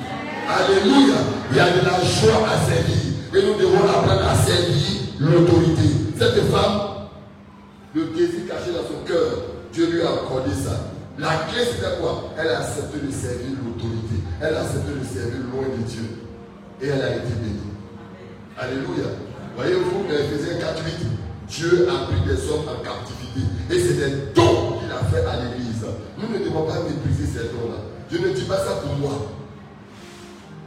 [0.46, 1.18] Alléluia.
[1.50, 3.18] Il y a de la joie à servir.
[3.34, 6.14] Et nous devons apprendre à servir l'autorité.
[6.16, 7.10] Cette femme,
[7.94, 10.86] le désir caché dans son cœur, Dieu lui a accordé ça.
[11.18, 12.30] La clé, c'était quoi?
[12.38, 14.22] Elle a accepté de servir l'autorité.
[14.40, 16.27] Elle a accepté de servir loin de Dieu.
[16.80, 17.74] Et elle a été bénie.
[18.56, 19.10] Alléluia.
[19.56, 20.92] Voyez-vous, dans Ephésiens 4, 8,
[21.48, 23.40] Dieu a pris des hommes en captivité.
[23.70, 25.84] Et c'est des dons qu'il a fait à l'église.
[26.16, 27.82] Nous ne devons pas mépriser ces dons-là.
[28.10, 29.32] Je ne dis pas ça pour moi.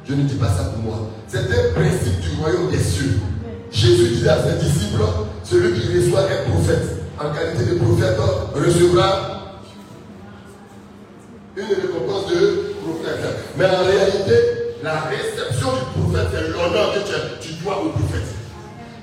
[0.06, 1.10] Je ne dis pas ça pour moi.
[1.28, 3.20] C'est un principe du royaume des cieux.
[3.72, 5.02] Jésus disait à ses disciples,
[5.44, 8.18] celui qui reçoit un prophète en qualité de prophète
[8.54, 9.62] recevra
[11.56, 13.20] une récompense de prophète.
[13.58, 18.34] Mais en réalité, la réception du prophète, c'est l'honneur que tu dois au prophète.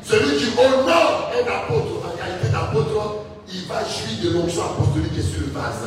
[0.03, 5.21] Celui qui honore un apôtre en qualité d'apôtre, il va jouir de l'onction apostolique qui
[5.21, 5.87] est sur le vase.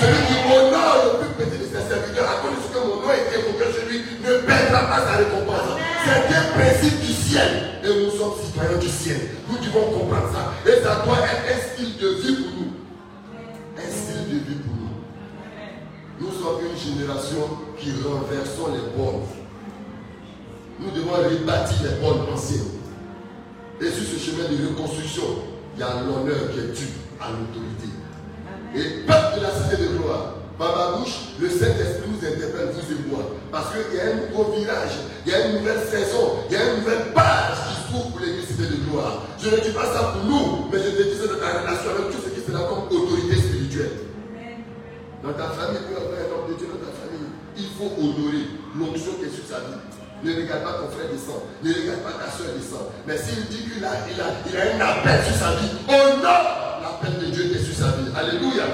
[0.00, 3.00] Celui qui honore le plus petit de ses serviteurs, à cause de ce que mon
[3.00, 5.80] nom est évoqué chez lui, ne perdra pas sa récompense.
[6.04, 7.80] C'est un principe du ciel.
[7.84, 9.20] Et nous sommes citoyens du ciel.
[9.48, 10.52] Nous devons comprendre ça.
[10.68, 12.72] Et ça doit être un style de vie pour nous.
[13.78, 14.98] Un style de vie pour nous.
[16.20, 19.26] Nous sommes une génération qui renversons les bonnes.
[20.78, 22.78] Nous devons rebâtir les bonnes anciennes.
[23.80, 25.22] Et sur ce chemin de reconstruction,
[25.74, 26.86] il y a l'honneur qui est dû
[27.20, 27.90] à l'autorité.
[28.74, 32.92] Et peuple de la cité de gloire, par ma bouche, le Saint-Esprit nous interpelle, vous
[32.92, 33.26] et moi.
[33.50, 36.56] Parce qu'il y a un nouveau virage, il y a une nouvelle saison, il y
[36.56, 39.26] a une nouvelle page qui s'ouvre pour l'église cité de gloire.
[39.42, 41.90] Je ne dis pas ça pour nous, mais je te dis ça dans ta relation
[41.90, 44.06] avec tout ce qui sera comme autorité spirituelle.
[45.22, 47.01] Dans ta famille, peut avoir un homme de Dieu dans ta famille
[47.56, 48.46] il faut honorer
[48.76, 49.80] l'onction qui est sur sa vie.
[50.24, 51.42] Ne regarde pas ton frère de sang.
[51.62, 52.62] Ne regarde pas ta soeur de.
[53.06, 56.80] Mais s'il dit qu'il a, il a, il a, un appel sur sa vie, honore
[56.80, 58.08] l'appel de Dieu qui est sur sa vie.
[58.14, 58.64] Alléluia.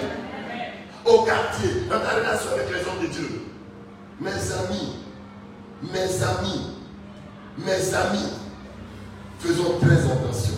[1.06, 3.42] Au quartier, dans ta relation avec les hommes de Dieu.
[4.20, 4.96] Mes amis,
[5.82, 6.66] mes amis,
[7.56, 8.32] mes amis,
[9.38, 10.54] faisons très attention.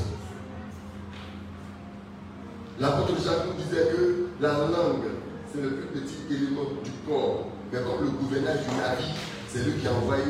[2.80, 5.04] L'apôtre Jacques nous disait que la langue,
[5.52, 7.46] c'est le plus petit élément du corps.
[7.72, 9.14] Mais comme le gouverneur du navire,
[9.48, 10.24] c'est lui qui a envoyé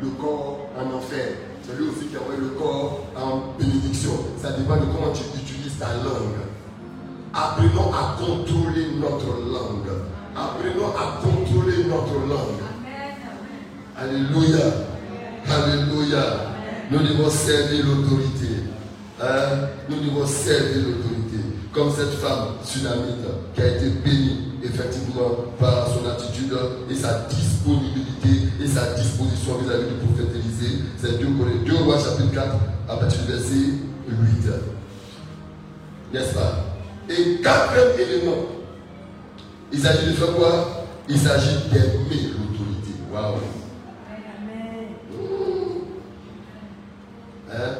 [0.00, 1.28] le corps en enfer,
[1.62, 4.12] c'est lui aussi qui a envoyé le corps en bénédiction.
[4.40, 6.40] Ça dépend de comment tu utilises ta langue.
[7.34, 9.92] Apprenons à contrôler notre langue.
[10.34, 12.62] Apprenons à contrôler notre langue.
[13.96, 14.64] Alléluia.
[15.48, 16.24] Alléluia.
[16.90, 18.64] Nous devons servir l'autorité.
[19.20, 19.68] Hein?
[19.88, 21.21] Nous devons servir l'autorité
[21.72, 26.54] comme cette femme tsunamite qui a été bénie effectivement par son attitude
[26.90, 30.84] et sa disponibilité et sa disposition vis-à-vis -vis du prophète Élisée.
[30.98, 31.26] C'est 2
[31.64, 32.56] 2 Rois chapitre 4
[32.88, 33.54] à partir du verset
[34.06, 34.50] 8.
[36.12, 36.64] N'est-ce pas?
[37.08, 38.42] Et quatrième élément,
[39.72, 40.84] il s'agit de faire quoi?
[41.08, 42.92] Il s'agit d'aimer l'autorité.
[43.12, 43.36] Waouh
[47.50, 47.70] hein?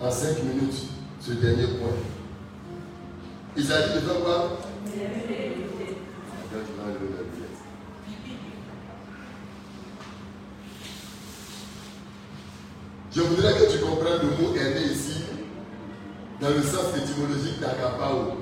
[0.00, 0.88] En cinq minutes,
[1.20, 2.11] ce dernier point.
[3.56, 4.58] Isaïe devait quoi
[13.14, 15.24] Je voudrais que tu comprennes le mot aimer ici,
[16.40, 18.38] dans le sens étymologique d'agapao.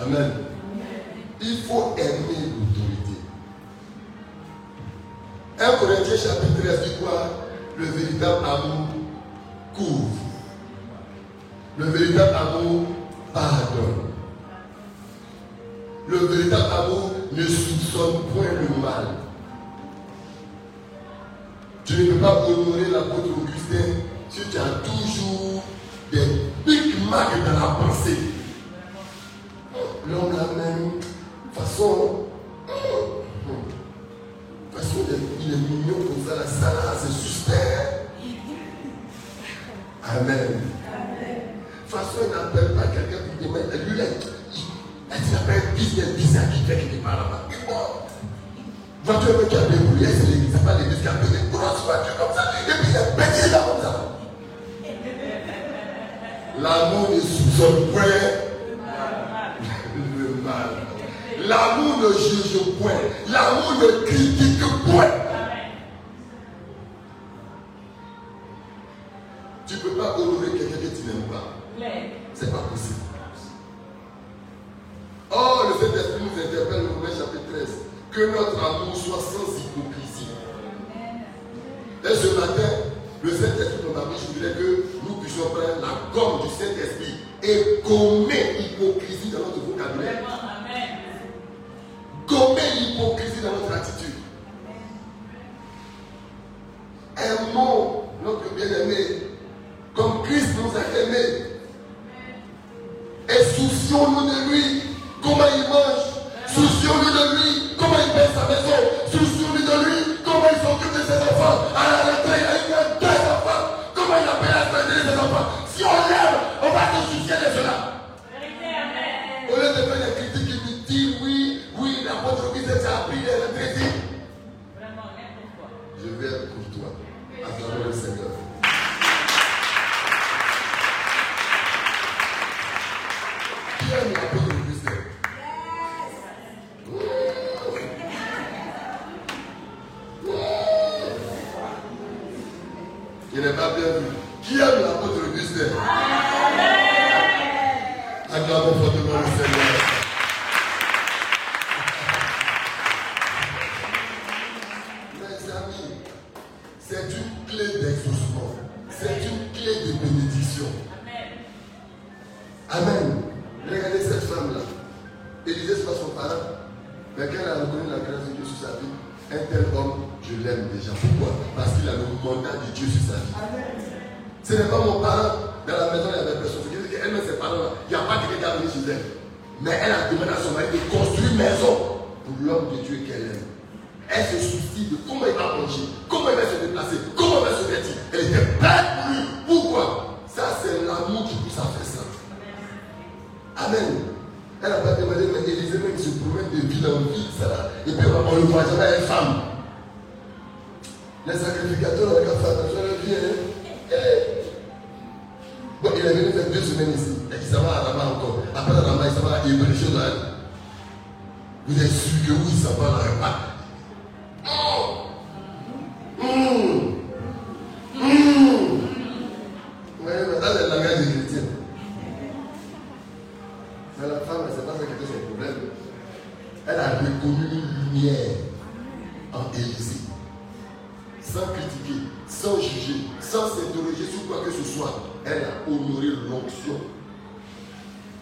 [0.00, 0.32] Amen.
[1.40, 3.20] Il faut aimer l'autorité.
[5.60, 7.30] 1 Corinthiens chapitre 13 dit quoi?
[7.78, 8.88] Le véritable amour
[9.74, 10.19] couvre
[11.80, 12.89] le véritable amour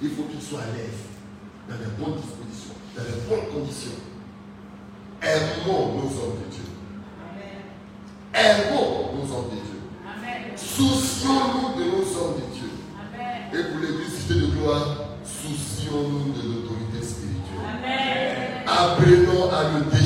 [0.02, 1.06] il faut qu'il soit à l'aise,
[1.68, 3.98] dans les bonnes dispositions, dans les bonnes conditions.
[5.20, 6.68] Aimons nos hommes de Dieu.
[8.32, 9.80] Aimons nos hommes de Dieu.
[10.56, 12.70] Soucions-nous de nos hommes de Dieu.
[13.52, 14.86] Et pour l'église de gloire,
[15.24, 17.66] soucions-nous de l'autorité spirituelle.
[17.66, 18.62] Amen.
[18.66, 19.97] Apprenons à le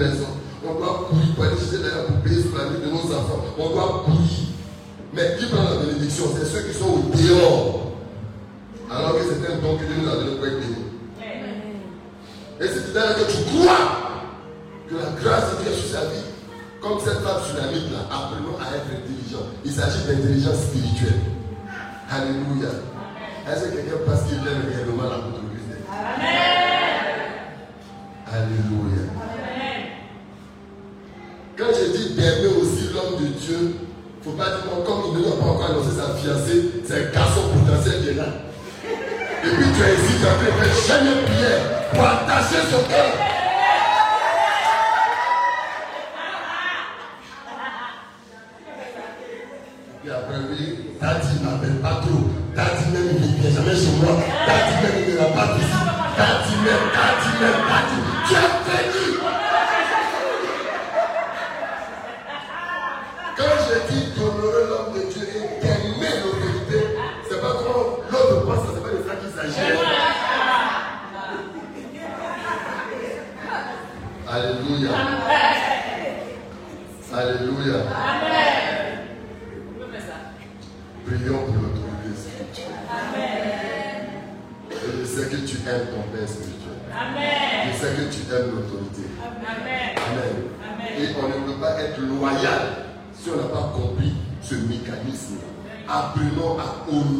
[0.00, 3.44] On doit prier, pas décider d'ailleurs pour payer sur la vie de nos enfants.
[3.58, 4.46] On doit prier.
[5.14, 6.26] Mais qui prend la bénédiction?
[6.38, 7.07] C'est ceux qui sont au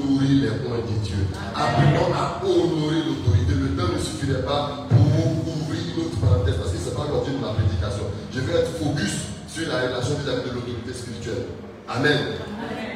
[0.08, 1.20] nourrit les points de Dieu.
[1.54, 3.52] Apprenons à honorer l'autorité.
[3.52, 7.06] Le temps ne suffirait pas pour ouvrir une autre parenthèse parce que ce n'est pas
[7.12, 8.04] l'objet de ma prédication.
[8.32, 11.44] Je vais être focus sur la relation vis-à-vis de l'autorité spirituelle.
[11.88, 12.40] Amen.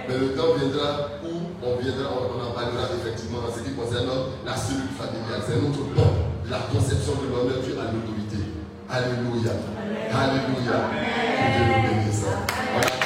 [0.08, 1.32] Mais le temps viendra où
[1.62, 4.08] on viendra, on, en parlera effectivement en ce qui concerne
[4.44, 5.40] la cellule familiale.
[5.46, 6.16] C'est notre temps,
[6.50, 8.40] la conception de l'honneur dû à l'autorité.
[8.88, 9.52] Alléluia.
[10.12, 10.76] Alléluia.
[10.92, 13.01] Que Dieu nous bénisse.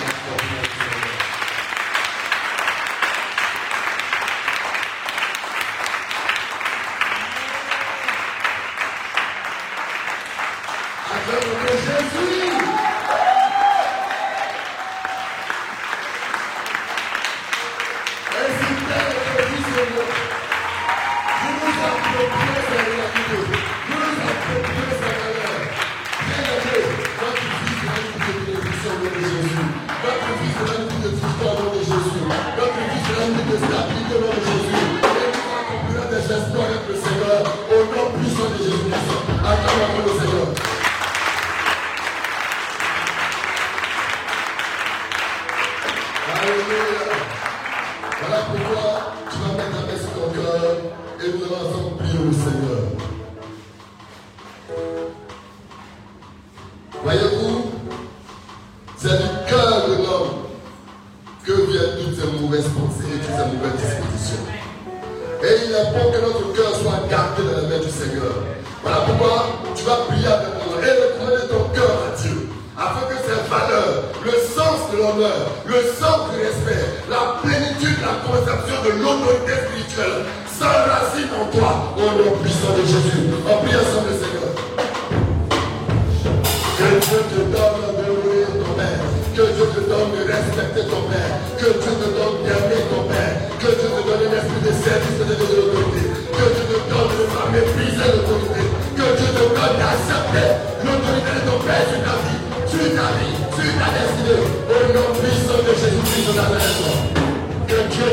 [102.78, 104.44] Suis ta vie, suis ta destinée.
[104.68, 107.66] Au nom puissant de Jésus-Christ de Nazareth.
[107.66, 108.06] Que Dieu.